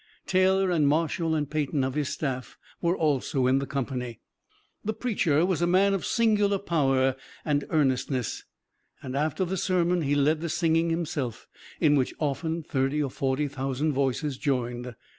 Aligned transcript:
Taylor 0.25 0.71
and 0.71 0.87
Marshall 0.87 1.35
and 1.35 1.47
Peyton 1.47 1.83
of 1.83 1.93
his 1.93 2.09
staff 2.09 2.57
were 2.81 2.97
also 2.97 3.45
in 3.45 3.59
the 3.59 3.67
company. 3.67 4.19
The 4.83 4.95
preacher 4.95 5.45
was 5.45 5.61
a 5.61 5.67
man 5.67 5.93
of 5.93 6.07
singular 6.07 6.57
power 6.57 7.15
and 7.45 7.65
earnestness, 7.69 8.43
and 9.03 9.15
after 9.15 9.45
the 9.45 9.57
sermon 9.57 10.01
he 10.01 10.15
led 10.15 10.41
the 10.41 10.49
singing 10.49 10.89
himself, 10.89 11.45
in 11.79 11.93
which 11.95 12.15
often 12.17 12.63
thirty 12.63 12.99
or 12.99 13.11
forty 13.11 13.47
thousand 13.47 13.93
voices 13.93 14.39
joined. 14.39 14.95